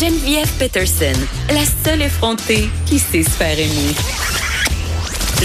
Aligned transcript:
Geneviève 0.00 0.50
Peterson, 0.58 1.12
la 1.50 1.62
seule 1.84 2.00
effrontée 2.00 2.70
qui 2.86 2.98
sait 2.98 3.22
se 3.22 3.28
faire. 3.28 3.58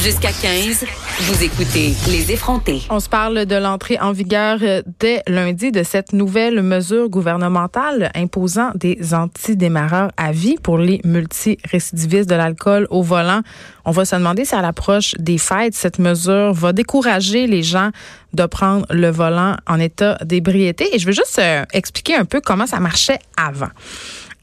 Jusqu'à 0.02 0.32
15, 0.32 0.86
vous 1.20 1.44
écoutez 1.44 1.94
Les 2.08 2.32
effrontés. 2.32 2.84
On 2.90 3.02
se 3.02 3.10
parle 3.10 3.46
de 3.46 3.56
l'entrée 3.58 4.00
en 4.00 4.14
vigueur 4.14 4.60
euh, 4.62 4.82
dès 5.02 5.24
lundi 5.28 5.74
de 5.74 5.84
cette 5.84 6.14
nouvelle 6.14 6.62
mesure 6.62 7.10
gouvernementale 7.10 8.12
imposant 8.16 8.72
des 8.76 9.14
antidémarreurs 9.14 10.12
à 10.16 10.32
vie 10.32 10.56
pour 10.64 10.78
les 10.78 11.02
multirécidivistes 11.04 12.30
de 12.30 12.36
l'alcool 12.36 12.88
au 12.92 13.02
volant. 13.04 13.42
On 13.84 13.92
va 13.92 14.06
se 14.06 14.16
demander 14.16 14.46
si 14.46 14.56
à 14.56 14.62
l'approche 14.62 15.16
des 15.20 15.38
fêtes, 15.38 15.76
cette 15.76 16.00
mesure 16.00 16.54
va 16.54 16.72
décourager 16.72 17.46
les 17.46 17.62
gens 17.62 17.90
de 18.32 18.46
prendre 18.46 18.86
le 18.90 19.10
volant 19.10 19.58
en 19.68 19.82
état 19.82 20.18
d'ébriété. 20.24 20.96
Et 20.96 21.00
je 21.00 21.08
veux 21.08 21.14
juste 21.14 21.40
euh, 21.40 21.66
expliquer 21.74 22.16
un 22.16 22.26
peu 22.26 22.40
comment 22.40 22.68
ça 22.68 22.80
marchait 22.80 23.20
avant 23.36 23.72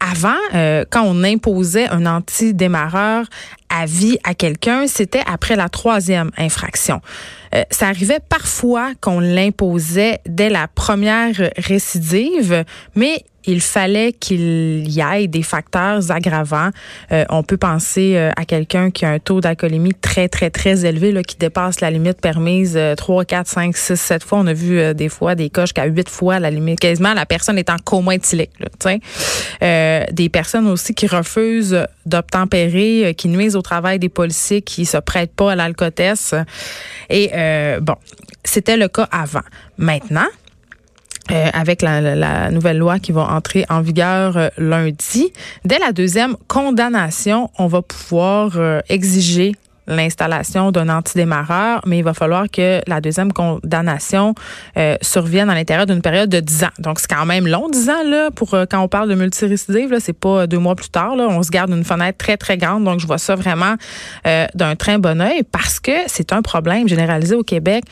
avant, 0.03 0.35
euh, 0.55 0.85
quand 0.91 1.05
on 1.05 1.23
imposait 1.23 1.89
un 1.89 2.07
antidémarreur 2.07 3.27
à 3.69 3.87
vie 3.87 4.19
à 4.25 4.35
quelqu'un, 4.35 4.87
c'était 4.87 5.23
après 5.27 5.57
la 5.57 5.69
troisième 5.69 6.31
infraction. 6.37 7.01
Euh, 7.55 7.63
ça 7.71 7.89
arrivait 7.89 8.21
parfois 8.21 8.93
qu'on 9.01 9.21
l'imposait 9.21 10.19
dès 10.27 10.51
la 10.51 10.67
première 10.69 11.51
récidive, 11.57 12.65
mais 12.95 13.25
il 13.45 13.61
fallait 13.61 14.13
qu'il 14.13 14.89
y 14.89 15.01
ait 15.01 15.27
des 15.27 15.43
facteurs 15.43 16.11
aggravants. 16.11 16.71
Euh, 17.11 17.25
on 17.29 17.43
peut 17.43 17.57
penser 17.57 18.15
euh, 18.17 18.31
à 18.37 18.45
quelqu'un 18.45 18.91
qui 18.91 19.05
a 19.05 19.11
un 19.11 19.19
taux 19.19 19.41
d'alcoolémie 19.41 19.95
très, 19.95 20.29
très, 20.29 20.51
très 20.51 20.85
élevé, 20.85 21.13
là, 21.13 21.23
qui 21.23 21.37
dépasse 21.37 21.81
la 21.81 21.91
limite 21.91 22.21
permise 22.21 22.79
3, 22.97 23.25
4, 23.25 23.47
5, 23.47 23.77
6, 23.77 24.01
7 24.01 24.25
fois. 24.25 24.39
On 24.39 24.47
a 24.47 24.53
vu 24.53 24.79
euh, 24.79 24.95
des 24.95 25.09
fois 25.09 25.35
des 25.35 25.51
cas 25.51 25.63
jusqu'à 25.63 25.87
8 25.87 26.09
fois 26.09 26.39
la 26.39 26.51
limite. 26.51 26.81
Quasiment, 26.81 27.15
la 27.15 27.27
personne 27.27 27.59
est 27.59 27.71
en 27.71 27.79
coma 27.79 28.15
éthylique. 28.15 28.51
Là, 28.61 30.07
des 30.11 30.29
personnes 30.29 30.67
aussi 30.67 30.95
qui 30.95 31.07
refusent 31.07 31.87
d'obtempérer, 32.07 33.15
qui 33.17 33.29
nuisent 33.29 33.57
au 33.57 33.63
travail 33.63 33.99
des 33.99 34.09
policiers, 34.09 34.63
qui 34.63 34.87
se 34.87 34.97
prêtent 34.99 35.35
pas 35.35 35.53
à 35.53 35.57
l'alcotesse. 35.57 36.35
Et 37.11 37.31
bon, 37.81 37.95
c'était 38.45 38.77
le 38.77 38.89
cas 38.89 39.09
avant. 39.11 39.41
Maintenant, 39.79 40.27
euh, 41.33 41.49
avec 41.55 41.81
la, 41.81 42.51
nouvelle 42.51 42.77
loi 42.77 42.99
qui 42.99 43.11
va 43.11 43.23
entrer 43.23 43.65
en 43.71 43.81
vigueur 43.81 44.37
euh, 44.37 44.49
lundi. 44.59 45.33
Dès 45.65 45.79
la 45.79 45.93
deuxième 45.93 46.37
condamnation, 46.47 47.51
on 47.59 47.69
va 47.69 47.81
pouvoir 47.81 48.53
euh, 48.57 48.81
exiger 48.91 49.53
l'installation 49.87 50.73
d'un 50.73 50.91
antidémarreur, 50.91 51.81
mais 51.87 51.99
il 51.99 52.05
va 52.05 52.13
falloir 52.13 52.51
que 52.51 52.83
la 52.87 53.01
deuxième 53.01 53.33
condamnation 53.33 54.35
survienne 55.01 55.51
à 55.51 55.55
l'intérieur 55.55 55.87
d'une 55.87 56.01
période 56.01 56.31
de 56.31 56.39
10 56.39 56.65
ans. 56.65 56.69
Donc, 56.79 57.01
c'est 57.01 57.13
quand 57.13 57.27
même 57.27 57.49
long, 57.49 57.69
10 57.69 57.91
ans, 57.91 58.05
là, 58.07 58.31
pour 58.31 58.51
quand 58.71 58.81
on 58.81 58.87
parle 58.87 59.09
de 59.09 59.17
multirécidive, 59.17 59.91
là, 59.91 59.99
c'est 59.99 60.13
pas 60.13 60.47
deux 60.47 60.61
mois 60.61 60.77
plus 60.77 60.89
tard, 60.89 61.17
là. 61.17 61.27
On 61.29 61.43
se 61.43 61.51
garde 61.51 61.71
une 61.73 61.83
fenêtre 61.83 62.17
très, 62.17 62.37
très 62.37 62.57
grande. 62.57 62.85
Donc, 62.85 63.01
je 63.01 63.09
vois 63.09 63.19
ça 63.19 63.35
vraiment 63.35 63.75
d'un 64.25 64.77
très 64.77 64.99
bon 64.99 65.21
oeil 65.21 65.43
parce 65.43 65.81
que 65.81 65.93
c'est 66.07 66.33
un 66.33 66.43
problème 66.43 66.87
généralisé 66.87 67.35
au 67.35 67.43
Québec 67.43 67.83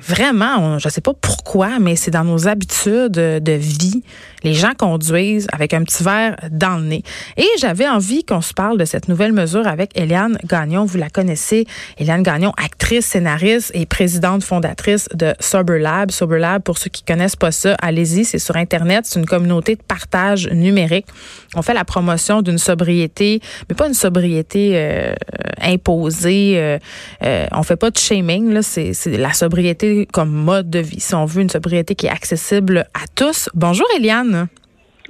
vraiment, 0.00 0.78
je 0.78 0.88
ne 0.88 0.92
sais 0.92 1.00
pas 1.00 1.14
pourquoi, 1.14 1.78
mais 1.78 1.96
c'est 1.96 2.10
dans 2.10 2.24
nos 2.24 2.48
habitudes 2.48 3.12
de 3.12 3.52
vie. 3.52 4.02
Les 4.42 4.54
gens 4.54 4.72
conduisent 4.76 5.48
avec 5.52 5.74
un 5.74 5.82
petit 5.82 6.02
verre 6.02 6.36
dans 6.50 6.76
le 6.76 6.84
nez. 6.84 7.02
Et 7.36 7.48
j'avais 7.58 7.88
envie 7.88 8.24
qu'on 8.24 8.40
se 8.40 8.52
parle 8.52 8.78
de 8.78 8.84
cette 8.84 9.08
nouvelle 9.08 9.32
mesure 9.32 9.66
avec 9.66 9.90
Eliane 9.98 10.38
Gagnon. 10.44 10.84
Vous 10.84 10.98
la 10.98 11.10
connaissez, 11.10 11.66
Eliane 11.98 12.22
Gagnon, 12.22 12.52
actrice, 12.56 13.06
scénariste 13.06 13.70
et 13.74 13.86
présidente 13.86 14.44
fondatrice 14.44 15.08
de 15.14 15.34
Sober 15.40 15.78
Lab. 15.78 16.10
Sober 16.10 16.38
Lab, 16.38 16.62
pour 16.62 16.78
ceux 16.78 16.90
qui 16.90 17.02
connaissent 17.02 17.36
pas 17.36 17.52
ça, 17.52 17.74
allez-y, 17.80 18.24
c'est 18.24 18.38
sur 18.38 18.56
Internet. 18.56 19.06
C'est 19.06 19.18
une 19.18 19.26
communauté 19.26 19.76
de 19.76 19.82
partage 19.82 20.48
numérique. 20.50 21.06
On 21.54 21.62
fait 21.62 21.74
la 21.74 21.84
promotion 21.84 22.42
d'une 22.42 22.58
sobriété, 22.58 23.40
mais 23.68 23.74
pas 23.74 23.86
une 23.86 23.94
sobriété 23.94 24.72
euh, 24.74 25.14
imposée. 25.60 26.54
Euh, 26.56 26.78
euh, 27.24 27.46
on 27.52 27.62
fait 27.62 27.76
pas 27.76 27.90
de 27.90 27.98
shaming. 27.98 28.52
Là, 28.52 28.62
c'est 28.62 28.92
la 29.06 29.32
sobriété 29.32 30.06
comme 30.12 30.30
mode 30.30 30.70
de 30.70 30.80
vie, 30.80 31.00
si 31.00 31.14
on 31.14 31.24
veut, 31.24 31.42
une 31.42 31.50
sobriété 31.50 31.94
qui 31.94 32.06
est 32.06 32.10
accessible 32.10 32.86
à 32.94 33.06
tous. 33.14 33.48
Bonjour 33.54 33.86
Eliane. 33.96 34.25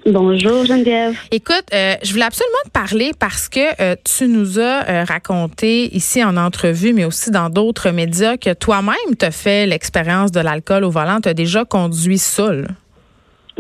Bonjour 0.05 0.65
Geneviève. 0.65 1.17
Écoute, 1.33 1.65
euh, 1.75 1.95
je 2.03 2.13
voulais 2.13 2.25
absolument 2.25 2.63
te 2.65 2.71
parler 2.71 3.11
parce 3.19 3.49
que 3.49 3.59
euh, 3.83 3.97
tu 4.05 4.29
nous 4.29 4.61
as 4.61 4.89
euh, 4.89 5.05
raconté 5.05 5.95
ici 5.97 6.23
en 6.23 6.37
entrevue, 6.37 6.93
mais 6.93 7.05
aussi 7.05 7.33
dans 7.33 7.51
d'autres 7.51 7.91
médias, 7.91 8.37
que 8.37 8.55
toi-même 8.55 9.17
tu 9.19 9.25
as 9.25 9.33
fait 9.33 9.67
l'expérience 9.67 10.31
de 10.31 10.41
l'alcool 10.41 10.85
au 10.85 10.91
volant, 10.91 11.21
tu 11.21 11.29
as 11.29 11.35
déjà 11.35 11.65
conduit 11.65 12.19
seul. 12.19 12.69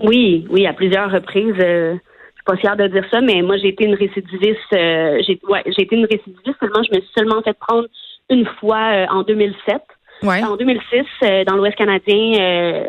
Oui, 0.03 0.47
oui, 0.50 0.67
à 0.67 0.72
plusieurs 0.72 1.11
reprises. 1.11 1.55
je 1.56 1.97
suis 1.97 2.44
pas 2.44 2.56
fière 2.56 2.77
de 2.77 2.87
dire 2.87 3.05
ça, 3.11 3.21
mais 3.21 3.43
moi 3.43 3.56
j'ai 3.56 3.69
été 3.69 3.84
une 3.84 3.94
récidiviste. 3.94 4.71
j'ai 4.71 5.41
ouais, 5.49 5.65
j'ai 5.67 5.83
été 5.83 5.97
une 5.97 6.06
récidiviste 6.06 6.59
seulement. 6.61 6.83
Je 6.84 6.97
me 6.97 7.00
suis 7.00 7.12
seulement 7.17 7.43
fait 7.43 7.56
prendre 7.59 7.88
une 8.31 8.47
fois 8.61 9.06
en 9.11 9.23
2007. 9.23 9.83
En 10.23 10.56
2006, 10.56 11.05
euh, 11.23 11.44
dans 11.44 11.56
l'Ouest 11.56 11.77
canadien, 11.77 12.41
euh, 12.41 12.84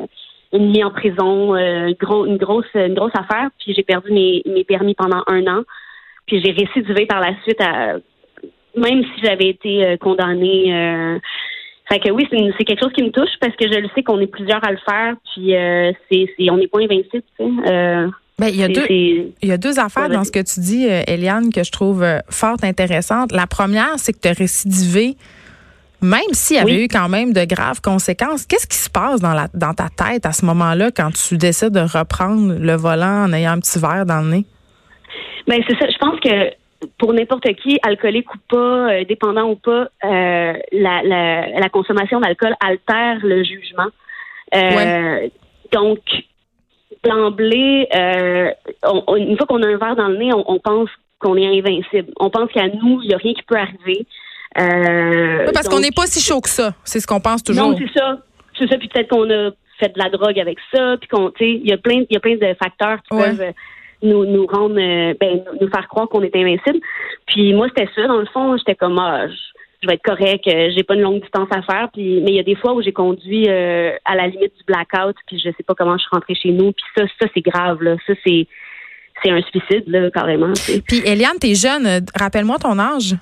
une 0.54 0.72
mise 0.72 0.84
en 0.84 0.92
prison, 0.92 1.56
euh, 1.56 1.88
une 1.88 2.38
grosse, 2.38 2.66
une 2.76 2.94
grosse 2.94 3.16
affaire. 3.16 3.50
Puis 3.60 3.74
j'ai 3.76 3.84
perdu 3.84 4.12
mes, 4.12 4.42
mes 4.46 4.64
permis 4.64 4.96
pendant 4.96 5.24
un 5.28 5.46
an. 5.48 5.64
Puis 6.26 6.42
j'ai 6.44 6.52
récidivé 6.52 7.06
par 7.06 7.20
la 7.20 7.34
suite, 7.44 7.62
à, 7.62 7.96
même 8.76 9.04
si 9.04 9.22
j'avais 9.24 9.50
été 9.50 9.98
condamnée. 10.02 11.20
fait 11.90 12.00
que 12.00 12.12
oui, 12.12 12.28
c'est 12.30 12.66
quelque 12.66 12.82
chose 12.82 12.94
qui 12.94 13.04
me 13.04 13.12
touche 13.12 13.30
parce 13.40 13.56
que 13.56 13.66
je 13.72 13.80
le 13.80 13.88
sais 13.96 14.04
qu'on 14.04 14.20
est 14.20 14.28
plusieurs 14.28 14.64
à 14.68 14.72
le 14.72 14.78
faire. 14.78 15.16
Puis 15.34 15.54
c'est, 16.12 16.52
on 16.52 16.58
n'est 16.58 16.68
pas 16.68 16.80
invincible. 16.80 17.24
Tu 17.40 17.46
sais. 17.46 18.08
Ben, 18.40 18.50
il, 18.50 18.58
y 18.58 18.64
a 18.64 18.68
deux, 18.68 18.86
il 18.88 19.34
y 19.42 19.52
a 19.52 19.58
deux 19.58 19.80
affaires 19.80 20.10
dans 20.10 20.24
ce 20.24 20.32
que 20.32 20.44
tu 20.44 20.60
dis, 20.60 20.86
Eliane, 20.86 21.52
que 21.52 21.64
je 21.64 21.72
trouve 21.72 22.06
fort 22.30 22.58
intéressantes. 22.62 23.32
La 23.32 23.48
première, 23.48 23.98
c'est 23.98 24.14
que 24.14 24.20
tu 24.20 24.28
as 24.28 24.34
récidivé 24.34 25.16
même 26.02 26.34
s'il 26.34 26.58
y 26.58 26.60
avait 26.60 26.84
eu 26.84 26.88
quand 26.88 27.10
même 27.10 27.34
de 27.34 27.44
graves 27.46 27.82
conséquences, 27.82 28.46
qu'est-ce 28.46 28.68
qui 28.68 28.78
se 28.78 28.90
passe 28.90 29.20
dans, 29.20 29.34
la, 29.34 29.48
dans 29.54 29.74
ta 29.74 29.90
tête 29.90 30.26
à 30.26 30.32
ce 30.32 30.46
moment-là 30.46 30.92
quand 30.96 31.12
tu 31.12 31.38
décides 31.38 31.72
de 31.72 31.80
reprendre 31.80 32.54
le 32.60 32.76
volant 32.76 33.26
en 33.26 33.34
ayant 33.34 33.54
un 33.54 33.60
petit 33.60 33.80
verre 33.80 34.06
dans 34.06 34.22
le 34.22 34.30
nez? 34.30 34.46
Bien, 35.48 35.58
c'est 35.68 35.78
ça. 35.78 35.88
Je 35.90 35.98
pense 35.98 36.20
que 36.20 36.52
pour 37.00 37.14
n'importe 37.14 37.48
qui, 37.56 37.80
alcoolique 37.82 38.34
ou 38.34 38.38
pas, 38.50 38.92
euh, 38.92 39.04
dépendant 39.06 39.50
ou 39.50 39.56
pas, 39.56 39.88
euh, 40.04 40.54
la, 40.72 41.02
la, 41.04 41.70
consommation 41.70 42.20
d'alcool 42.20 42.54
altère 42.64 43.18
le 43.24 43.44
jugement. 43.44 43.88
Euh, 44.54 45.28
donc, 45.72 46.00
d'emblée, 47.04 47.88
une 47.94 49.38
fois 49.38 49.48
qu'on 49.48 49.64
a 49.64 49.68
un 49.68 49.78
verre 49.78 49.96
dans 49.96 50.10
le 50.10 50.18
nez, 50.18 50.32
on 50.34 50.60
pense 50.60 50.90
qu'on 51.20 51.36
est 51.36 51.48
invincible. 51.48 52.12
On 52.20 52.30
pense 52.30 52.52
qu'à 52.52 52.68
nous, 52.68 53.02
il 53.02 53.08
n'y 53.08 53.14
a 53.14 53.18
rien 53.18 53.34
qui 53.34 53.44
peut 53.44 53.58
arriver. 53.58 54.06
Euh, 54.60 55.52
parce 55.54 55.70
qu'on 55.70 55.80
n'est 55.80 55.92
pas 55.92 56.08
si 56.08 56.20
chaud 56.20 56.42
que 56.42 56.50
ça. 56.50 56.74
C'est 56.84 57.00
ce 57.00 57.08
qu'on 57.08 57.20
pense 57.20 57.44
toujours. 57.44 57.70
Non, 57.70 57.78
c'est 57.78 58.00
ça. 58.00 58.20
C'est 58.58 58.68
ça. 58.68 58.78
Puis 58.78 58.88
peut-être 58.88 59.10
qu'on 59.10 59.30
a 59.30 59.52
fait 59.80 59.94
de 59.94 60.00
la 60.00 60.10
drogue 60.10 60.40
avec 60.40 60.58
ça. 60.74 60.98
Puis 61.00 61.08
qu'on, 61.08 61.30
tu 61.32 61.46
sais, 61.46 61.52
il 61.52 61.68
y 61.68 61.74
a 61.74 61.78
plein, 61.78 62.04
il 62.10 62.14
y 62.14 62.18
a 62.18 62.20
plein 62.20 62.36
de 62.36 62.56
facteurs 62.56 62.98
qui 63.04 63.10
peuvent 63.16 63.42
euh, 63.42 63.52
nous, 64.02 64.26
nous 64.26 64.48
rendre, 64.48 64.80
euh, 64.80 65.14
ben, 65.20 65.44
nous 65.62 65.70
faire 65.70 65.88
croire 65.88 66.10
qu'on 66.10 66.24
est 66.24 66.36
invincible. 66.36 66.80
Puis 67.28 67.54
moi, 67.54 67.68
c'était 67.70 67.90
ça. 67.96 68.08
Dans 68.08 68.18
le 68.18 68.26
fond, 68.26 68.58
j'étais 68.58 68.76
comme, 68.76 68.98
ah, 68.98 69.28
je 69.28 69.88
vais 69.88 69.94
être 69.94 70.04
correct, 70.04 70.44
j'ai 70.46 70.84
pas 70.84 70.96
une 70.96 71.02
longue 71.02 71.22
distance 71.22 71.50
à 71.52 71.62
faire. 71.62 71.90
Puis, 71.94 72.20
mais 72.22 72.32
il 72.32 72.36
y 72.36 72.40
a 72.40 72.44
des 72.44 72.56
fois 72.56 72.74
où 72.74 72.82
j'ai 72.82 72.94
conduit 72.94 73.48
à 73.48 74.16
la 74.16 74.28
limite 74.28 74.54
du 74.58 74.64
blackout, 74.66 75.16
puis 75.28 75.38
je 75.38 75.50
sais 75.56 75.64
pas 75.64 75.76
comment 75.76 75.98
je 75.98 76.02
suis 76.02 76.10
rentrée 76.12 76.34
chez 76.34 76.50
nous. 76.50 76.72
Puis 76.72 76.84
ça, 76.98 77.04
ça 77.22 77.28
c'est 77.32 77.42
grave 77.42 77.84
là. 77.84 77.96
Ça 78.08 78.14
c'est 78.26 78.48
c'est 79.24 79.30
un 79.30 79.42
suicide 79.44 79.84
là 79.86 80.10
carrément. 80.10 80.54
Puis 80.88 81.02
Eliane, 81.06 81.38
t'es 81.40 81.54
jeune. 81.54 81.88
Rappelle-moi 82.16 82.58
ton 82.58 82.80
âge. 82.80 83.16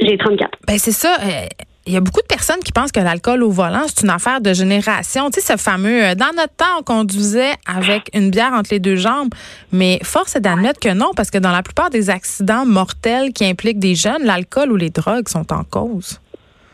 J'ai 0.00 0.18
34. 0.18 0.58
Ben 0.66 0.78
c'est 0.78 0.92
ça. 0.92 1.16
Euh, 1.22 1.46
il 1.86 1.92
y 1.92 1.96
a 1.96 2.00
beaucoup 2.00 2.20
de 2.20 2.26
personnes 2.26 2.60
qui 2.64 2.72
pensent 2.72 2.90
que 2.90 3.00
l'alcool 3.00 3.42
au 3.44 3.50
volant, 3.50 3.84
c'est 3.86 4.02
une 4.02 4.10
affaire 4.10 4.40
de 4.40 4.52
génération. 4.52 5.30
Tu 5.30 5.40
sais, 5.40 5.52
ce 5.52 5.62
fameux, 5.62 6.04
euh, 6.04 6.14
dans 6.14 6.34
notre 6.36 6.54
temps, 6.56 6.80
on 6.80 6.82
conduisait 6.82 7.52
avec 7.66 8.10
une 8.12 8.30
bière 8.30 8.52
entre 8.52 8.70
les 8.72 8.80
deux 8.80 8.96
jambes. 8.96 9.30
Mais 9.72 10.00
force 10.02 10.34
est 10.36 10.40
d'admettre 10.40 10.80
que 10.80 10.92
non, 10.92 11.12
parce 11.16 11.30
que 11.30 11.38
dans 11.38 11.52
la 11.52 11.62
plupart 11.62 11.90
des 11.90 12.10
accidents 12.10 12.66
mortels 12.66 13.32
qui 13.32 13.44
impliquent 13.44 13.78
des 13.78 13.94
jeunes, 13.94 14.24
l'alcool 14.24 14.72
ou 14.72 14.76
les 14.76 14.90
drogues 14.90 15.28
sont 15.28 15.52
en 15.52 15.62
cause. 15.62 16.20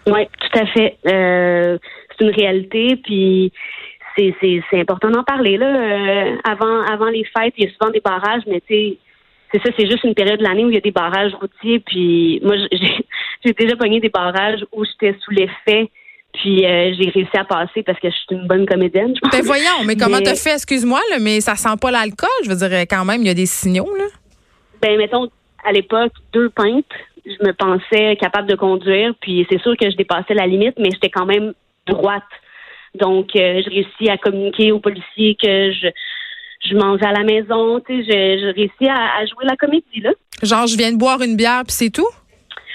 Oui, 0.06 0.26
tout 0.40 0.58
à 0.58 0.66
fait. 0.66 0.96
Euh, 1.06 1.78
c'est 2.18 2.24
une 2.24 2.34
réalité, 2.34 2.96
puis 2.96 3.52
c'est, 4.16 4.34
important 4.72 5.10
d'en 5.10 5.22
parler. 5.22 5.58
Là. 5.58 5.66
avant, 6.44 6.82
avant 6.90 7.08
les 7.08 7.24
fêtes, 7.24 7.54
il 7.58 7.64
y 7.64 7.68
a 7.68 7.70
souvent 7.78 7.90
des 7.92 8.00
barrages, 8.00 8.42
mais 8.46 8.60
tu 8.66 8.74
sais, 8.74 8.98
c'est 9.52 9.62
ça, 9.62 9.70
c'est 9.76 9.86
juste 9.86 10.04
une 10.04 10.14
période 10.14 10.38
de 10.38 10.44
l'année 10.44 10.64
où 10.64 10.68
il 10.68 10.74
y 10.74 10.78
a 10.78 10.80
des 10.80 10.90
barrages 10.90 11.32
routiers. 11.34 11.80
Puis 11.80 12.40
moi, 12.42 12.56
j'ai 13.44 13.52
déjà 13.52 13.76
pogné 13.76 14.00
des 14.00 14.08
barrages 14.08 14.64
où 14.72 14.84
j'étais 14.84 15.16
sous 15.20 15.30
l'effet. 15.30 15.90
Puis 16.32 16.64
euh, 16.64 16.94
j'ai 16.98 17.10
réussi 17.10 17.36
à 17.36 17.44
passer 17.44 17.82
parce 17.82 18.00
que 18.00 18.08
je 18.08 18.14
suis 18.14 18.26
une 18.30 18.46
bonne 18.46 18.64
comédienne. 18.64 19.14
Je 19.22 19.30
ben 19.30 19.42
voyons, 19.44 19.84
mais 19.84 19.96
comment 19.96 20.20
t'as 20.20 20.34
fait, 20.34 20.54
excuse-moi, 20.54 21.00
mais 21.20 21.42
ça 21.42 21.56
sent 21.56 21.76
pas 21.80 21.90
l'alcool. 21.90 22.30
Je 22.44 22.48
veux 22.48 22.56
dire, 22.56 22.80
quand 22.88 23.04
même, 23.04 23.20
il 23.20 23.26
y 23.26 23.30
a 23.30 23.34
des 23.34 23.46
signaux, 23.46 23.94
là. 23.96 24.04
Ben, 24.80 24.96
mettons, 24.96 25.28
à 25.62 25.72
l'époque, 25.72 26.12
deux 26.32 26.48
pintes, 26.48 26.86
je 27.26 27.46
me 27.46 27.52
pensais 27.52 28.16
capable 28.16 28.48
de 28.48 28.56
conduire. 28.56 29.14
Puis 29.20 29.46
c'est 29.50 29.60
sûr 29.60 29.76
que 29.76 29.90
je 29.90 29.96
dépassais 29.96 30.34
la 30.34 30.46
limite, 30.46 30.78
mais 30.78 30.88
j'étais 30.90 31.10
quand 31.10 31.26
même 31.26 31.52
droite. 31.86 32.22
Donc, 32.94 33.36
euh, 33.36 33.62
j'ai 33.64 33.70
réussi 33.70 34.10
à 34.10 34.16
communiquer 34.16 34.72
aux 34.72 34.80
policiers 34.80 35.36
que 35.40 35.72
je 35.72 35.88
je 36.62 36.74
mange 36.74 37.02
à 37.02 37.12
la 37.12 37.24
maison, 37.24 37.80
tu 37.80 38.04
sais, 38.04 38.04
je, 38.04 38.40
je 38.40 38.54
réussis 38.54 38.88
à, 38.88 39.24
jouer 39.26 39.44
la 39.44 39.56
comédie, 39.56 40.00
là. 40.00 40.10
Genre, 40.42 40.66
je 40.66 40.76
viens 40.76 40.92
de 40.92 40.98
boire 40.98 41.20
une 41.22 41.36
bière, 41.36 41.62
puis 41.66 41.74
c'est 41.74 41.90
tout? 41.90 42.08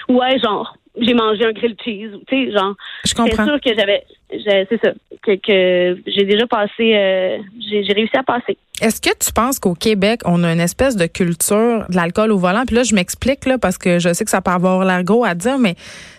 Ouais, 0.09 0.39
genre, 0.39 0.77
j'ai 0.99 1.13
mangé 1.13 1.45
un 1.45 1.51
grill 1.51 1.75
cheese, 1.83 2.11
tu 2.27 2.45
sais, 2.45 2.51
genre. 2.51 2.75
Je 3.05 3.13
comprends. 3.13 3.45
C'est 3.45 3.51
sûr 3.51 3.61
que 3.61 3.75
j'avais, 3.75 4.03
c'est 4.29 4.79
ça, 4.83 4.91
que, 5.23 5.35
que 5.35 6.01
j'ai 6.07 6.25
déjà 6.25 6.47
passé, 6.47 6.95
euh, 6.95 7.37
j'ai 7.59 7.93
réussi 7.93 8.17
à 8.17 8.23
passer. 8.23 8.57
Est-ce 8.81 9.01
que 9.01 9.09
tu 9.17 9.31
penses 9.31 9.59
qu'au 9.59 9.73
Québec, 9.73 10.21
on 10.25 10.43
a 10.43 10.51
une 10.51 10.59
espèce 10.59 10.95
de 10.95 11.05
culture 11.05 11.85
de 11.89 11.95
l'alcool 11.95 12.31
au 12.31 12.37
volant? 12.37 12.63
Puis 12.65 12.75
là, 12.75 12.83
je 12.83 12.93
m'explique, 12.93 13.45
là, 13.45 13.57
parce 13.57 13.77
que 13.77 13.99
je 13.99 14.13
sais 14.13 14.23
que 14.23 14.29
ça 14.29 14.41
peut 14.41 14.51
avoir 14.51 14.85
l'air 14.85 15.03
gros 15.03 15.23
à 15.23 15.33
dire, 15.33 15.57
mais 15.57 15.75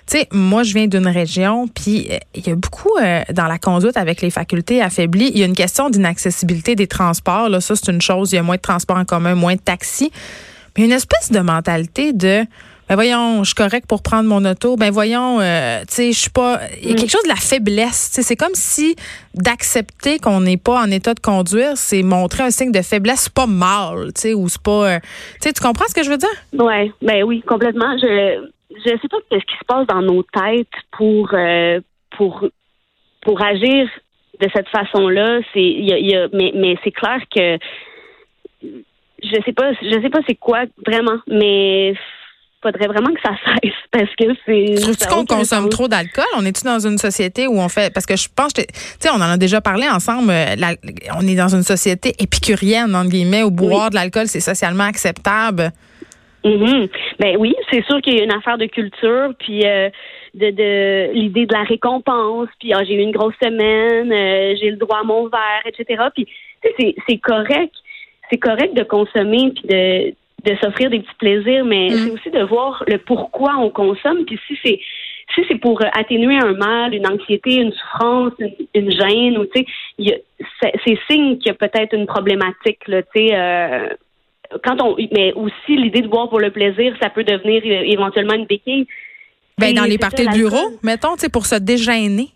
tu 0.07 0.19
sais, 0.19 0.29
moi, 0.33 0.63
je 0.63 0.75
viens 0.75 0.87
d'une 0.87 1.07
région, 1.07 1.69
puis 1.69 2.09
euh, 2.11 2.17
il 2.35 2.47
y 2.47 2.51
a 2.51 2.55
beaucoup 2.55 2.97
euh, 3.01 3.21
dans 3.33 3.47
la 3.47 3.59
conduite 3.59 3.97
avec 3.97 4.23
les 4.23 4.31
facultés 4.31 4.81
affaiblies. 4.83 5.31
Il 5.35 5.39
y 5.39 5.43
a 5.43 5.47
une 5.47 5.55
question 5.55 5.91
d'inaccessibilité 5.91 6.75
des 6.75 6.87
transports. 6.87 7.49
Là, 7.49 7.61
ça, 7.61 7.77
c'est 7.77 7.93
une 7.93 8.01
chose. 8.01 8.33
Il 8.33 8.37
y 8.37 8.39
a 8.39 8.43
moins 8.43 8.57
de 8.57 8.63
transports 8.63 8.97
en 8.97 9.05
commun, 9.05 9.35
moins 9.35 9.55
de 9.55 9.61
taxis. 9.61 10.11
Mais 10.77 10.85
une 10.85 10.93
espèce 10.93 11.31
de 11.31 11.41
mentalité 11.41 12.13
de 12.13 12.45
ben 12.89 12.95
voyons, 12.95 13.45
je 13.45 13.49
suis 13.49 13.55
correct 13.55 13.87
pour 13.87 14.03
prendre 14.03 14.29
mon 14.29 14.45
auto. 14.45 14.77
Ben 14.77 14.91
voyons, 14.91 15.41
euh, 15.41 15.81
tu 15.81 15.95
sais, 15.95 16.13
je 16.13 16.19
suis 16.19 16.31
pas. 16.31 16.61
Il 16.83 16.89
y 16.89 16.93
a 16.93 16.95
quelque 16.95 17.11
chose 17.11 17.23
de 17.25 17.29
la 17.29 17.37
faiblesse. 17.37 18.09
C'est 18.13 18.37
comme 18.37 18.55
si 18.55 18.97
d'accepter 19.35 20.19
qu'on 20.19 20.41
n'est 20.41 20.57
pas 20.57 20.81
en 20.81 20.91
état 20.91 21.15
de 21.15 21.21
conduire, 21.21 21.77
c'est 21.77 22.03
montrer 22.03 22.45
un 22.45 22.51
signe 22.51 22.73
de 22.73 22.81
faiblesse, 22.81 23.25
c'est 23.25 23.35
pas 23.35 23.47
mal, 23.47 24.13
tu 24.15 24.21
sais, 24.23 24.35
ou 24.35 24.49
c'est 24.49 24.63
pas. 24.63 24.95
Euh, 24.95 24.99
tu 25.35 25.49
sais, 25.49 25.53
tu 25.53 25.61
comprends 25.61 25.87
ce 25.87 25.95
que 25.95 26.03
je 26.03 26.11
veux 26.11 26.17
dire? 26.17 26.29
Ouais, 26.55 26.91
ben 27.03 27.23
oui, 27.25 27.43
complètement. 27.43 27.97
Je 27.99 28.49
je 28.71 28.91
sais 28.91 29.09
pas 29.09 29.19
ce 29.31 29.37
qui 29.37 29.59
se 29.59 29.65
passe 29.67 29.87
dans 29.87 30.03
nos 30.03 30.23
têtes 30.23 30.69
pour 30.93 31.29
euh, 31.35 31.81
pour 32.17 32.47
pour 33.23 33.43
agir 33.43 33.89
de 34.41 34.49
cette 34.55 34.69
façon-là. 34.69 35.41
C'est, 35.53 35.61
y 35.61 35.93
a, 35.93 35.99
y 35.99 36.15
a, 36.15 36.29
mais 36.33 36.53
mais 36.55 36.77
c'est 36.85 36.93
clair 36.93 37.21
que 37.35 37.59
je 39.23 39.43
sais 39.45 39.53
pas, 39.53 39.73
je 39.83 40.01
sais 40.01 40.11
pas 40.11 40.21
c'est 40.27 40.37
quoi 40.37 40.65
vraiment, 40.87 41.19
mais 41.27 41.95
faudrait 42.63 42.87
vraiment 42.87 43.13
que 43.15 43.21
ça 43.23 43.33
cesse 43.47 43.73
parce 43.93 44.15
que 44.17 44.35
c'est. 44.47 44.81
Trouves-tu 44.81 45.07
qu'on 45.09 45.25
consomme 45.25 45.69
trop 45.69 45.89
d'alcool? 45.89 46.25
On 46.37 46.45
est-tu 46.45 46.65
dans 46.65 46.81
une 46.81 46.99
société 46.99 47.47
où 47.47 47.59
on 47.59 47.69
fait. 47.69 47.93
Parce 47.93 48.07
que 48.07 48.17
je 48.17 48.29
pense, 48.35 48.53
tu 48.53 48.63
sais, 49.01 49.11
on 49.11 49.17
en 49.17 49.31
a 49.31 49.37
déjà 49.37 49.61
parlé 49.61 49.89
ensemble. 49.89 50.31
Euh, 50.31 50.55
on 51.19 51.27
est 51.27 51.37
dans 51.37 51.55
une 51.55 51.63
société 51.63 52.15
épicurienne, 52.19 52.95
entre 52.95 53.11
guillemets, 53.11 53.43
où 53.43 53.51
boire 53.51 53.91
de 53.91 53.95
l'alcool, 53.95 54.27
c'est 54.27 54.41
socialement 54.41 54.85
acceptable. 54.85 55.71
Mm-hmm. 56.45 56.91
Ben 57.19 57.37
oui, 57.39 57.55
c'est 57.71 57.85
sûr 57.85 58.01
qu'il 58.01 58.17
y 58.17 58.21
a 58.21 58.25
une 58.25 58.33
affaire 58.33 58.59
de 58.59 58.67
culture, 58.67 59.33
puis 59.39 59.67
euh, 59.67 59.91
de, 60.35 60.51
de 60.51 61.13
l'idée 61.13 61.47
de 61.47 61.53
la 61.53 61.65
récompense, 61.65 62.49
puis 62.61 62.73
ah, 62.73 62.85
j'ai 62.85 62.95
eu 62.95 63.01
une 63.01 63.13
grosse 63.13 63.35
semaine, 63.43 64.13
euh, 64.13 64.55
j'ai 64.61 64.71
le 64.71 64.77
droit 64.77 65.01
à 65.01 65.05
mon 65.05 65.29
verre, 65.29 65.63
etc. 65.67 66.05
Puis 66.15 66.29
c'est 66.79 67.19
correct, 67.19 67.75
c'est 68.31 68.39
correct 68.39 68.75
de 68.75 68.85
consommer 68.85 69.53
puis 69.55 69.69
de 69.69 70.15
de 70.45 70.57
s'offrir 70.63 70.91
des 70.91 71.01
petits 71.01 71.17
plaisirs, 71.19 71.65
mais 71.65 71.89
mm. 71.89 71.99
c'est 71.99 72.11
aussi 72.11 72.31
de 72.31 72.43
voir 72.43 72.85
le 72.87 72.99
pourquoi 72.99 73.57
on 73.59 73.71
consomme. 73.71 74.25
Puis 74.25 74.39
si 74.47 74.59
c'est 74.63 74.81
si 75.35 75.43
c'est 75.49 75.59
pour 75.59 75.81
atténuer 75.93 76.37
un 76.37 76.55
mal, 76.55 76.95
une 76.95 77.07
anxiété, 77.07 77.57
une 77.57 77.73
souffrance, 77.73 78.33
une, 78.75 78.91
gêne, 78.91 79.37
ou 79.37 79.45
tu 79.45 79.65
sais, 79.99 80.25
c'est 80.85 80.99
signe 81.11 81.37
qu'il 81.37 81.49
y 81.49 81.51
a 81.51 81.55
peut-être 81.55 81.95
une 81.95 82.07
problématique 82.07 82.87
là, 82.87 83.03
tu 83.03 83.09
sais. 83.15 83.35
Euh, 83.35 83.89
quand 84.65 84.81
on, 84.81 84.97
mais 85.13 85.35
aussi 85.35 85.77
l'idée 85.77 86.01
de 86.01 86.09
boire 86.09 86.31
pour 86.31 86.41
le 86.41 86.51
plaisir, 86.51 86.97
ça 87.03 87.11
peut 87.11 87.25
devenir 87.25 87.63
éventuellement 87.65 88.35
une 88.35 88.47
béquille. 88.47 88.87
Ben 89.59 89.75
dans 89.75 89.85
les 89.85 89.99
parties 89.99 90.25
de 90.25 90.33
bureau, 90.33 90.79
mettons, 90.83 91.15
tu 91.15 91.21
sais, 91.21 91.29
pour 91.29 91.45
se 91.45 91.57
déjeuner. 91.57 92.29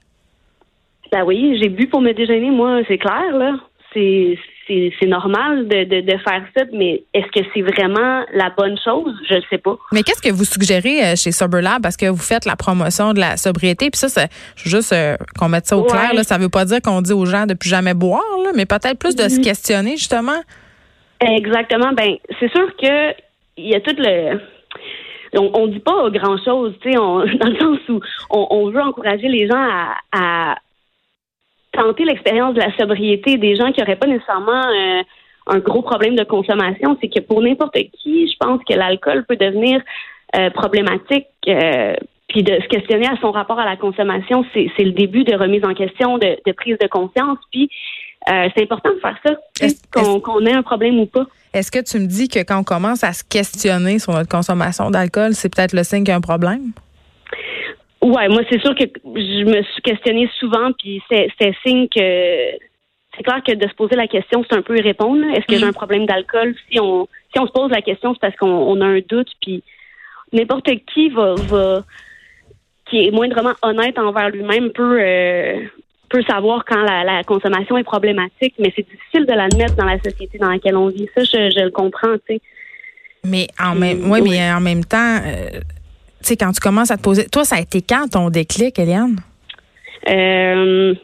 Ben 1.11 1.25
oui, 1.25 1.59
j'ai 1.61 1.69
bu 1.69 1.87
pour 1.87 2.01
me 2.01 2.13
déjeuner, 2.13 2.51
moi, 2.51 2.81
c'est 2.89 2.99
clair 2.99 3.37
là. 3.37 3.59
C'est 3.95 4.39
c'est 4.67 5.07
normal 5.07 5.69
de, 5.69 6.01
de, 6.01 6.19
faire 6.19 6.45
ça, 6.57 6.65
mais 6.73 7.03
est-ce 7.15 7.27
que 7.29 7.47
c'est 7.53 7.63
vraiment 7.63 8.25
la 8.33 8.51
bonne 8.51 8.77
chose? 8.83 9.15
Je 9.29 9.35
ne 9.35 9.41
sais 9.51 9.59
pas. 9.59 9.77
Mais 9.93 10.03
qu'est-ce 10.03 10.23
que 10.23 10.33
vous 10.33 10.45
suggérez 10.45 11.03
euh, 11.05 11.17
chez 11.17 11.33
SoberLab? 11.33 11.83
Parce 11.83 11.97
que 11.97 12.07
vous 12.07 12.17
faites 12.17 12.45
la 12.45 12.57
promotion 12.57 13.13
de 13.13 13.21
la 13.21 13.37
sobriété, 13.37 13.91
puis 13.91 13.99
ça, 13.99 14.09
c'est 14.09 14.31
juste 14.57 14.93
euh, 14.93 15.17
qu'on 15.39 15.49
mette 15.49 15.67
ça 15.67 15.77
au 15.77 15.85
clair. 15.85 16.15
Là, 16.15 16.23
ça 16.23 16.39
ne 16.39 16.45
veut 16.45 16.49
pas 16.49 16.65
dire 16.65 16.81
qu'on 16.83 17.03
dit 17.03 17.13
aux 17.13 17.27
gens 17.27 17.47
de 17.47 17.55
plus 17.55 17.69
jamais 17.69 17.95
boire, 17.95 18.23
mais 18.55 18.67
peut-être 18.67 18.99
plus 18.99 19.17
de 19.17 19.23
se 19.23 19.39
mm-hmm. 19.39 19.45
questionner, 19.45 19.97
justement. 19.97 20.41
Exactement. 21.21 21.93
Ben, 21.93 22.17
c'est 22.41 22.51
sûr 22.51 22.69
que 22.77 23.13
il 23.57 23.69
y 23.69 23.75
a 23.75 23.81
tout 23.81 23.95
le 23.99 24.41
on, 25.35 25.67
ne 25.67 25.73
dit 25.73 25.81
pas 25.81 26.11
grand 26.11 26.37
chose, 26.45 26.75
tu 26.83 26.91
sais, 26.91 26.97
dans 26.99 27.21
le 27.23 27.59
sens 27.59 27.79
où 27.89 28.01
on, 28.31 28.71
veut 28.71 28.83
encourager 28.83 29.29
les 29.29 29.49
gens 29.49 29.69
à 30.13 30.57
tenter 31.73 32.05
l'expérience 32.05 32.55
de 32.55 32.61
la 32.61 32.75
sobriété 32.77 33.39
des 33.39 33.57
gens 33.57 33.73
qui 33.73 33.81
n'auraient 33.81 33.97
pas 33.97 34.07
nécessairement 34.07 34.63
euh, 34.63 35.03
un 35.49 35.59
gros 35.59 35.83
problème 35.83 36.15
de 36.15 36.25
consommation, 36.25 36.97
c'est 37.01 37.09
que 37.09 37.21
pour 37.21 37.43
n'importe 37.43 37.75
qui, 37.75 38.31
je 38.31 38.37
pense 38.39 38.61
que 38.69 38.75
l'alcool 38.75 39.25
peut 39.27 39.37
devenir 39.37 39.81
euh, 40.37 40.51
problématique. 40.51 41.27
Euh, 41.49 41.95
puis 42.29 42.43
de 42.43 42.55
se 42.63 42.69
questionner 42.69 43.07
à 43.07 43.17
son 43.21 43.31
rapport 43.31 43.59
à 43.59 43.67
la 43.67 43.77
consommation, 43.77 44.43
c'est 44.55 44.71
le 44.79 44.93
début 44.93 45.23
de 45.23 45.35
remise 45.35 45.63
en 45.67 45.75
question, 45.75 46.17
de, 46.17 46.53
prise 46.53 46.79
de 46.81 46.87
conscience. 46.87 47.37
Puis 47.51 47.69
c'est 48.27 48.63
important 48.63 48.89
de 48.89 49.01
faire 49.01 49.19
ça, 49.23 49.35
qu'on 49.93 50.47
ait 50.47 50.55
un 50.55 50.63
problème 50.63 50.99
ou 50.99 51.05
pas. 51.05 51.27
Est-ce 51.53 51.71
que 51.71 51.81
tu 51.81 51.99
me 51.99 52.07
dis 52.07 52.29
que 52.29 52.39
quand 52.39 52.59
on 52.59 52.65
commence 52.65 53.05
à 53.05 53.13
se 53.13 53.23
questionner 53.23 53.99
sur 53.99 54.15
notre 54.15 54.31
consommation 54.31 54.91
d'alcool, 54.91 55.35
c'est 55.35 55.55
peut-être 55.55 55.75
le 55.75 55.85
signe 55.85 56.05
qu'il 56.05 56.09
y 56.09 56.13
a 56.13 56.17
un 56.17 56.23
problème? 56.23 56.73
Ouais, 58.03 58.29
moi 58.29 58.43
c'est 58.51 58.61
sûr 58.61 58.75
que 58.75 58.85
je 59.05 59.45
me 59.45 59.63
suis 59.63 59.83
questionnée 59.83 60.29
souvent, 60.41 60.73
puis 60.73 61.01
c'est 61.09 61.55
signe 61.65 61.89
que 61.89 62.51
c'est 63.17 63.23
clair 63.23 63.43
que 63.47 63.53
de 63.55 63.69
se 63.69 63.75
poser 63.75 63.95
la 63.95 64.09
question, 64.09 64.45
c'est 64.49 64.57
un 64.57 64.63
peu 64.63 64.77
y 64.77 64.81
répondre. 64.81 65.25
Est-ce 65.35 65.47
que 65.47 65.57
j'ai 65.57 65.65
mm. 65.65 65.69
un 65.69 65.73
problème 65.73 66.07
d'alcool? 66.07 66.55
Si 66.71 66.81
on 66.81 67.07
si 67.33 67.41
on 67.41 67.47
se 67.47 67.53
pose 67.53 67.71
la 67.71 67.81
question, 67.81 68.13
c'est 68.15 68.21
parce 68.21 68.37
qu'on 68.37 68.81
a 68.81 68.87
un 68.87 69.01
doute, 69.09 69.31
puis 69.41 69.63
n'importe 70.33 70.69
qui 70.93 71.11
va, 71.11 71.35
va 71.35 71.85
qui 72.91 73.07
est 73.07 73.11
moindrement 73.13 73.55
honnête 73.63 73.99
envers 73.99 74.31
lui-même 74.31 74.71
peut 74.71 74.99
euh, 75.01 75.61
peut 76.09 76.23
savoir 76.25 76.65
quand 76.65 76.83
la, 76.83 77.05
la, 77.05 77.23
consommation 77.23 77.79
est 77.79 77.85
problématique, 77.85 78.55
mais 78.59 78.73
c'est 78.75 78.87
difficile 78.87 79.27
de 79.27 79.33
l'admettre 79.33 79.77
dans 79.77 79.87
la 79.87 79.99
société 79.99 80.39
dans 80.39 80.51
laquelle 80.51 80.77
on 80.77 80.89
vit. 80.89 81.09
Ça, 81.17 81.23
je, 81.23 81.51
je 81.51 81.65
le 81.65 81.71
comprends, 81.71 82.15
tu 82.27 82.35
sais. 82.35 82.41
Mais 83.25 83.47
en 83.59 83.77
même, 83.77 84.11
ouais, 84.11 84.21
mais 84.21 84.53
en 84.53 84.61
même 84.61 84.85
temps. 84.85 85.19
Euh, 85.25 85.61
tu 86.23 86.29
sais, 86.29 86.37
quand 86.37 86.53
tu 86.53 86.61
commences 86.61 86.91
à 86.91 86.97
te 86.97 87.03
poser. 87.03 87.27
Toi, 87.27 87.45
ça 87.45 87.57
a 87.57 87.61
été 87.61 87.83
quand 87.83 88.09
ton 88.11 88.31
déclic, 88.31 88.79
Eliane? 88.79 89.17
Euh, 90.09 90.95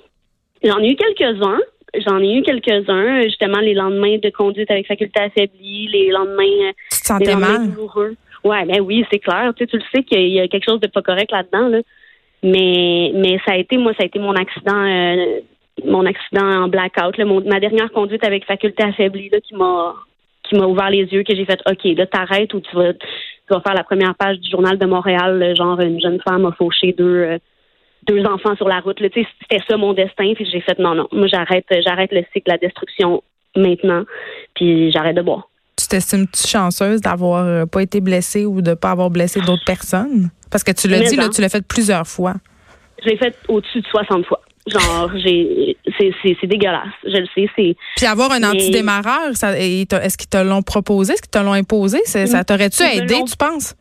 j'en 0.64 0.78
ai 0.78 0.90
eu 0.90 0.96
quelques-uns. 0.96 1.60
J'en 2.06 2.20
ai 2.20 2.34
eu 2.34 2.42
quelques-uns, 2.42 3.22
justement, 3.22 3.60
les 3.60 3.74
lendemains 3.74 4.18
de 4.18 4.30
conduite 4.30 4.70
avec 4.70 4.86
faculté 4.86 5.20
affaiblie, 5.20 5.88
les 5.88 6.10
lendemains. 6.10 6.72
Tu 6.90 7.00
te 7.00 7.06
sentais 7.06 7.34
mal? 7.34 7.70
Ouais, 8.44 8.64
ben 8.66 8.80
oui, 8.80 9.04
c'est 9.10 9.18
clair. 9.18 9.52
Tu, 9.56 9.64
sais, 9.64 9.70
tu 9.70 9.76
le 9.78 9.82
sais 9.92 10.02
qu'il 10.02 10.28
y 10.28 10.40
a 10.40 10.48
quelque 10.48 10.68
chose 10.68 10.80
de 10.80 10.86
pas 10.86 11.02
correct 11.02 11.30
là-dedans, 11.32 11.68
là. 11.68 11.78
Mais, 12.42 13.10
mais 13.14 13.38
ça 13.44 13.52
a 13.52 13.56
été, 13.56 13.78
moi, 13.78 13.92
ça 13.96 14.04
a 14.04 14.06
été 14.06 14.18
mon 14.18 14.34
accident, 14.34 14.84
euh, 14.84 15.40
mon 15.84 16.06
accident 16.06 16.64
en 16.64 16.68
blackout, 16.68 17.16
là, 17.16 17.24
ma 17.24 17.58
dernière 17.58 17.90
conduite 17.90 18.24
avec 18.24 18.44
faculté 18.44 18.84
affaiblie, 18.84 19.28
là, 19.28 19.40
qui 19.40 19.56
m'a, 19.56 19.94
qui 20.44 20.56
m'a 20.56 20.66
ouvert 20.66 20.90
les 20.90 21.04
yeux, 21.04 21.24
que 21.24 21.34
j'ai 21.34 21.44
fait, 21.44 21.60
OK, 21.68 21.84
là, 21.96 22.06
t'arrêtes 22.06 22.54
ou 22.54 22.60
tu 22.60 22.76
vas, 22.76 22.92
tu 23.48 23.54
vas 23.54 23.60
faire 23.60 23.74
la 23.74 23.84
première 23.84 24.14
page 24.14 24.38
du 24.38 24.50
journal 24.50 24.78
de 24.78 24.86
Montréal, 24.86 25.54
genre 25.56 25.80
une 25.80 26.00
jeune 26.00 26.20
femme 26.20 26.44
a 26.46 26.52
fauché 26.52 26.92
deux 26.92 27.04
euh, 27.04 27.38
deux 28.06 28.22
enfants 28.24 28.54
sur 28.56 28.68
la 28.68 28.80
route. 28.80 28.98
C'était 29.00 29.62
ça 29.68 29.76
mon 29.76 29.92
destin. 29.92 30.32
Puis 30.34 30.48
j'ai 30.50 30.60
fait 30.60 30.78
non, 30.78 30.94
non, 30.94 31.08
moi 31.12 31.26
j'arrête 31.26 31.66
j'arrête 31.84 32.12
le 32.12 32.22
cycle 32.32 32.46
de 32.46 32.52
la 32.52 32.58
destruction 32.58 33.22
maintenant. 33.56 34.04
Puis 34.54 34.90
j'arrête 34.92 35.16
de 35.16 35.22
boire. 35.22 35.48
Tu 35.76 35.86
t'estimes-tu 35.86 36.46
chanceuse 36.46 37.00
d'avoir 37.00 37.44
euh, 37.44 37.64
pas 37.64 37.82
été 37.82 38.00
blessée 38.00 38.44
ou 38.44 38.62
de 38.62 38.74
pas 38.74 38.90
avoir 38.90 39.10
blessé 39.10 39.40
d'autres 39.40 39.64
personnes? 39.64 40.30
Parce 40.50 40.64
que 40.64 40.72
tu 40.72 40.88
l'as 40.88 41.00
dit, 41.00 41.16
là, 41.16 41.28
tu 41.28 41.40
l'as 41.40 41.48
fait 41.48 41.66
plusieurs 41.66 42.06
fois. 42.06 42.34
Je 43.02 43.10
l'ai 43.10 43.16
fait 43.16 43.34
au-dessus 43.48 43.80
de 43.80 43.86
60 43.86 44.26
fois. 44.26 44.40
Genre, 44.68 45.10
j'ai, 45.16 45.76
c'est, 45.98 46.46
dégueulasse. 46.46 46.88
Je 47.04 47.18
le 47.18 47.26
sais. 47.34 47.48
C'est. 47.56 47.76
Puis 47.96 48.06
avoir 48.06 48.32
un 48.32 48.42
antidémarreur, 48.42 49.30
est-ce 49.30 50.18
qu'ils 50.18 50.28
te 50.28 50.38
l'ont 50.38 50.62
proposé, 50.62 51.14
est-ce 51.14 51.22
qu'ils 51.22 51.30
te 51.30 51.38
l'ont 51.38 51.52
imposé, 51.52 51.98
ça 52.04 52.44
t'aurait-tu 52.44 52.82
aidé, 52.82 53.16
tu 53.26 53.36
penses? 53.36 53.74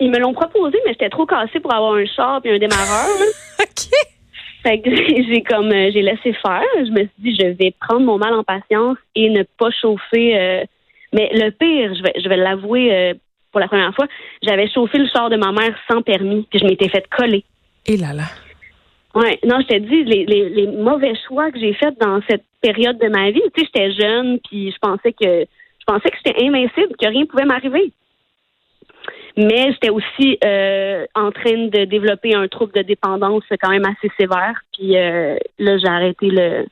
Ils 0.00 0.10
me 0.10 0.18
l'ont 0.18 0.34
proposé, 0.34 0.78
mais 0.84 0.92
j'étais 0.92 1.08
trop 1.08 1.24
cassée 1.24 1.60
pour 1.60 1.72
avoir 1.72 1.94
un 1.94 2.04
char 2.04 2.40
et 2.44 2.50
un 2.50 2.58
démarreur. 2.58 3.06
ok. 3.60 3.90
Fait 4.62 4.80
que 4.80 4.90
j'ai 4.90 5.42
comme 5.42 5.70
euh, 5.70 5.90
j'ai 5.92 6.02
laissé 6.02 6.32
faire. 6.32 6.62
Je 6.78 6.90
me 6.90 7.00
suis 7.00 7.10
dit 7.18 7.36
je 7.38 7.46
vais 7.48 7.74
prendre 7.80 8.00
mon 8.00 8.18
mal 8.18 8.34
en 8.34 8.42
patience 8.42 8.96
et 9.14 9.30
ne 9.30 9.42
pas 9.58 9.70
chauffer. 9.70 10.38
Euh, 10.38 10.64
mais 11.12 11.30
le 11.32 11.50
pire, 11.50 11.94
je 11.94 12.02
vais 12.02 12.12
je 12.22 12.28
vais 12.28 12.36
l'avouer 12.36 12.92
euh, 12.92 13.14
pour 13.54 13.60
la 13.60 13.68
première 13.68 13.94
fois, 13.94 14.06
j'avais 14.42 14.68
chauffé 14.68 14.98
le 14.98 15.06
char 15.06 15.30
de 15.30 15.36
ma 15.36 15.52
mère 15.52 15.76
sans 15.88 16.02
permis, 16.02 16.44
puis 16.50 16.58
je 16.58 16.64
m'étais 16.64 16.88
fait 16.88 17.06
coller. 17.08 17.44
Et 17.86 17.96
là 17.96 18.12
là. 18.12 18.24
Ouais, 19.14 19.38
non, 19.44 19.60
je 19.60 19.66
t'ai 19.66 19.80
dit 19.80 20.04
les, 20.04 20.24
les, 20.26 20.48
les, 20.48 20.66
mauvais 20.66 21.14
choix 21.28 21.52
que 21.52 21.58
j'ai 21.58 21.72
faits 21.74 21.96
dans 22.00 22.20
cette 22.28 22.42
période 22.60 22.98
de 22.98 23.08
ma 23.08 23.30
vie. 23.30 23.40
Tu 23.54 23.62
sais, 23.62 23.68
j'étais 23.72 23.92
jeune, 23.92 24.40
puis 24.40 24.72
je 24.72 24.78
pensais 24.80 25.12
que 25.12 25.44
je 25.44 25.84
pensais 25.86 26.10
que 26.10 26.16
j'étais 26.24 26.44
invincible, 26.44 26.96
que 27.00 27.06
rien 27.06 27.24
pouvait 27.26 27.44
m'arriver. 27.44 27.92
Mais 29.36 29.72
j'étais 29.72 29.90
aussi 29.90 30.38
euh, 30.44 31.06
en 31.14 31.30
train 31.30 31.66
de 31.66 31.84
développer 31.84 32.34
un 32.34 32.48
trouble 32.48 32.72
de 32.72 32.82
dépendance 32.82 33.44
quand 33.60 33.70
même 33.70 33.84
assez 33.84 34.10
sévère. 34.18 34.60
Puis 34.72 34.96
euh, 34.96 35.36
là, 35.58 35.78
j'ai 35.78 35.88
arrêté 35.88 36.28
le 36.30 36.66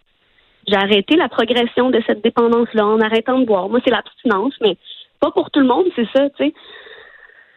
j'ai 0.67 0.77
arrêté 0.77 1.17
la 1.17 1.29
progression 1.29 1.91
de 1.91 2.01
cette 2.07 2.23
dépendance-là 2.23 2.87
en 2.87 3.01
arrêtant 3.01 3.39
de 3.39 3.45
boire. 3.45 3.69
Moi, 3.69 3.81
c'est 3.85 3.91
l'abstinence, 3.91 4.55
mais 4.61 4.77
pas 5.21 5.33
pour 5.33 5.51
tout 5.51 5.59
le 5.59 5.67
monde, 5.67 5.87
c'est 5.97 6.07
ça, 6.15 6.29
tu 6.31 6.45
sais. 6.45 6.55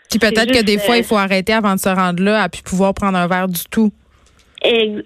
Puis 0.09 0.19
peut-être 0.19 0.51
que 0.51 0.63
des 0.63 0.79
fois, 0.79 0.97
il 0.97 1.03
faut 1.03 1.17
arrêter 1.17 1.53
avant 1.53 1.75
de 1.75 1.79
se 1.79 1.89
rendre 1.89 2.23
là, 2.23 2.41
à 2.41 2.49
puis 2.49 2.61
pouvoir 2.63 2.93
prendre 2.93 3.17
un 3.17 3.27
verre 3.27 3.47
du 3.47 3.63
tout. 3.69 3.91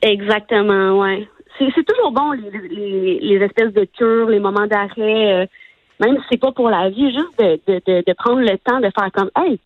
Exactement, 0.01 1.00
ouais. 1.00 1.28
C'est 1.58 1.86
toujours 1.86 2.12
bon, 2.12 2.32
les, 2.32 3.20
les, 3.20 3.36
espèces 3.44 3.74
de 3.74 3.84
cures, 3.84 4.30
les 4.30 4.39
moments 4.39 4.68
d'arrêt, 4.68 5.34
euh, 5.34 5.46
même 6.00 6.16
si 6.18 6.24
c'est 6.32 6.39
pas 6.39 6.54
pour 6.54 6.70
la 6.70 6.89
vie, 6.89 7.12
juste 7.12 7.38
de, 7.38 7.60
de, 7.68 8.04
de, 8.06 8.13
prendre 8.13 8.39
le 8.39 8.58
temps 8.60 8.80
de 8.80 8.89
faire 8.98 9.12
comme, 9.12 9.30
hey, 9.36 9.60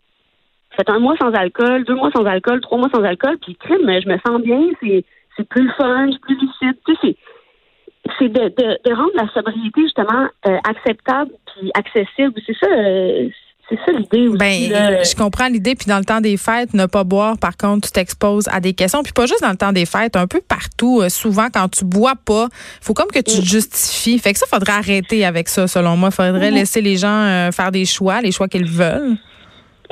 faites 0.76 0.90
un 0.90 0.98
mois 0.98 1.16
sans 1.18 1.32
alcool, 1.34 1.84
deux 1.86 1.94
mois 1.94 2.10
sans 2.16 2.26
alcool, 2.26 2.62
trois 2.62 2.80
mois 2.80 2.90
sans 2.92 3.04
alcool, 3.04 3.38
puis 3.38 3.56
crime, 3.56 3.92
je 4.02 4.10
me 4.10 4.18
sens 4.26 4.42
bien, 4.42 4.70
c'est 4.82 5.48
plus 5.48 5.70
fun, 5.74 6.10
c'est 6.12 6.22
plus 6.22 6.40
lucide. 6.40 6.78
Tu 6.88 6.96
sais, 6.96 7.16
c'est 8.18 8.30
de, 8.30 8.50
de, 8.50 8.90
de, 8.90 8.96
rendre 8.96 9.14
la 9.16 9.28
sobriété 9.30 9.82
justement 9.82 10.28
euh, 10.48 10.58
acceptable 10.68 11.32
puis 11.46 11.72
accessible. 11.76 12.34
C'est 12.46 12.58
ça, 12.58 12.68
euh, 12.68 13.30
c'est 13.70 13.78
ça 13.86 13.92
l'idée 13.92 14.28
aussi. 14.28 14.38
Ben, 14.38 15.04
je 15.04 15.16
comprends 15.16 15.48
l'idée. 15.48 15.76
Puis 15.76 15.88
dans 15.88 15.98
le 15.98 16.06
temps 16.06 16.22
des 16.22 16.38
fêtes, 16.38 16.74
ne 16.74 16.86
pas 16.86 17.04
boire, 17.04 17.38
par 17.38 17.58
contre, 17.58 17.88
tu 17.88 17.94
t'exposes 17.94 18.48
à 18.50 18.60
des 18.60 18.74
questions. 18.74 19.04
Puis 19.04 19.14
pas 19.14 19.26
juste 19.26 19.42
dans 19.42 19.52
le 19.52 19.58
temps 19.58 19.72
des 19.72 19.86
fêtes, 19.86 20.16
un 20.16 20.28
peu 20.28 20.42
partout. 20.42 21.02
Euh, 21.02 21.10
souvent, 21.10 21.48
quand 21.54 21.70
tu 21.70 21.86
bois 21.86 22.16
pas, 22.26 22.48
faut 22.82 22.94
comme 22.94 23.10
que 23.10 23.20
tu 23.20 23.40
te 23.40 23.46
justifies. 23.46 24.20
Fait 24.20 24.34
que 24.34 24.40
ça, 24.40 24.46
faudrait 24.48 24.74
arrêter 24.74 25.26
avec 25.26 25.50
ça, 25.50 25.68
selon 25.68 25.96
moi. 25.98 26.12
Faudrait 26.12 26.52
mm-hmm. 26.52 26.54
laisser 26.54 26.82
les 26.82 26.98
gens 26.98 27.50
faire 27.52 27.72
des 27.72 27.86
choix, 27.86 28.22
les 28.22 28.32
choix 28.32 28.48
qu'ils 28.48 28.70
veulent. 28.70 29.18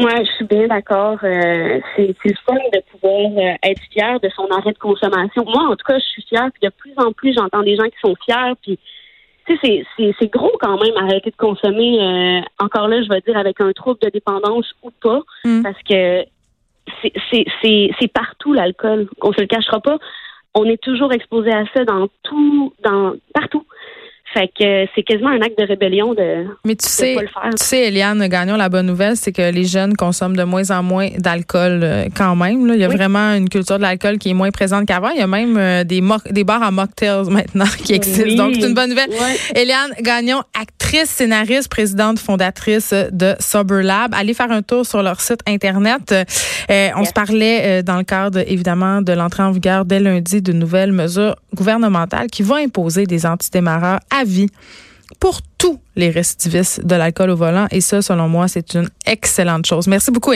Moi, 0.01 0.11
je 0.19 0.31
suis 0.31 0.45
bien 0.45 0.67
d'accord. 0.67 1.19
Euh, 1.23 1.79
c'est 1.95 2.07
le 2.07 2.35
fun 2.45 2.55
de 2.73 2.81
pouvoir 2.91 3.31
euh, 3.37 3.69
être 3.69 3.81
fier 3.91 4.19
de 4.19 4.29
son 4.29 4.47
arrêt 4.49 4.71
de 4.71 4.77
consommation. 4.79 5.43
Moi, 5.45 5.63
en 5.69 5.75
tout 5.75 5.85
cas, 5.85 5.99
je 5.99 6.05
suis 6.05 6.23
fière. 6.23 6.49
Puis 6.53 6.67
de 6.67 6.73
plus 6.75 6.93
en 6.97 7.11
plus, 7.11 7.35
j'entends 7.37 7.61
des 7.61 7.75
gens 7.75 7.85
qui 7.85 7.99
sont 8.01 8.15
fiers. 8.25 8.53
Puis, 8.63 8.79
tu 9.47 9.57
sais, 9.57 9.85
c'est 9.97 10.31
gros 10.31 10.51
quand 10.59 10.81
même 10.81 10.95
arrêter 10.97 11.31
de 11.31 11.35
consommer. 11.35 11.99
Euh, 11.99 12.41
encore 12.59 12.87
là, 12.87 13.01
je 13.01 13.09
vais 13.09 13.21
dire 13.21 13.37
avec 13.37 13.59
un 13.61 13.71
trouble 13.71 13.99
de 14.01 14.09
dépendance 14.09 14.71
ou 14.83 14.91
pas, 15.01 15.21
mm. 15.43 15.63
parce 15.63 15.81
que 15.83 16.23
c'est 17.31 18.13
partout 18.13 18.53
l'alcool. 18.53 19.07
On 19.21 19.33
se 19.33 19.41
le 19.41 19.47
cachera 19.47 19.79
pas. 19.79 19.97
On 20.53 20.65
est 20.65 20.81
toujours 20.81 21.13
exposé 21.13 21.51
à 21.51 21.63
ça 21.73 21.85
dans 21.85 22.07
tout, 22.23 22.73
dans 22.83 23.13
partout. 23.33 23.65
Fait 24.33 24.47
que 24.47 24.85
c'est 24.95 25.03
quasiment 25.03 25.29
un 25.29 25.41
acte 25.41 25.59
de 25.59 25.65
rébellion 25.65 26.13
de 26.13 26.45
Mais 26.63 26.75
tu 26.75 26.87
sais, 26.87 27.15
pas 27.15 27.21
le 27.21 27.27
faire. 27.27 27.49
Tu 27.51 27.65
sais, 27.65 27.87
Eliane 27.87 28.25
Gagnon, 28.27 28.55
la 28.55 28.69
bonne 28.69 28.85
nouvelle, 28.85 29.17
c'est 29.17 29.33
que 29.33 29.51
les 29.51 29.65
jeunes 29.65 29.95
consomment 29.97 30.37
de 30.37 30.43
moins 30.43 30.71
en 30.71 30.83
moins 30.83 31.09
d'alcool 31.17 31.81
euh, 31.83 32.05
quand 32.15 32.35
même. 32.37 32.65
Là. 32.65 32.75
Il 32.75 32.81
y 32.81 32.85
a 32.85 32.87
vraiment 32.87 33.33
une 33.33 33.49
culture 33.49 33.77
de 33.77 33.81
l'alcool 33.81 34.19
qui 34.19 34.29
est 34.29 34.33
moins 34.33 34.51
présente 34.51 34.85
qu'avant. 34.85 35.09
Il 35.09 35.19
y 35.19 35.21
a 35.21 35.27
même 35.27 35.57
euh, 35.57 35.83
des, 35.83 36.01
des 36.29 36.43
bars 36.45 36.63
à 36.63 36.71
mocktails 36.71 37.25
maintenant 37.29 37.65
qui 37.83 37.93
existent. 37.93 38.35
Donc, 38.35 38.55
c'est 38.55 38.67
une 38.67 38.73
bonne 38.73 38.91
nouvelle. 38.91 39.09
Eliane 39.53 39.91
Gagnon, 40.01 40.41
actrice, 40.59 41.09
scénariste, 41.09 41.69
présidente 41.69 42.19
fondatrice 42.19 42.93
de 43.11 43.35
Sober 43.39 43.83
Lab. 43.83 44.13
Allez 44.13 44.33
faire 44.33 44.51
un 44.51 44.61
tour 44.61 44.85
sur 44.85 45.03
leur 45.03 45.19
site 45.19 45.41
Internet. 45.45 46.13
Euh, 46.69 46.89
on 46.95 47.03
se 47.03 47.11
parlait 47.11 47.83
dans 47.83 47.97
le 47.97 48.03
cadre, 48.03 48.39
évidemment, 48.47 49.01
de 49.01 49.11
l'entrée 49.11 49.43
en 49.43 49.51
vigueur 49.51 49.83
dès 49.83 49.99
lundi 49.99 50.41
de 50.41 50.53
nouvelles 50.53 50.93
mesures 50.93 51.35
gouvernementales 51.53 52.27
qui 52.27 52.43
vont 52.43 52.55
imposer 52.55 53.05
des 53.05 53.25
antidémarreurs 53.25 53.99
vie 54.23 54.49
pour 55.19 55.41
tous 55.57 55.79
les 55.95 56.09
récidivistes 56.09 56.85
de 56.85 56.95
l'alcool 56.95 57.31
au 57.31 57.35
volant. 57.35 57.67
Et 57.71 57.81
ça, 57.81 58.01
selon 58.01 58.29
moi, 58.29 58.47
c'est 58.47 58.73
une 58.75 58.89
excellente 59.05 59.65
chose. 59.65 59.87
Merci 59.87 60.11
beaucoup. 60.11 60.29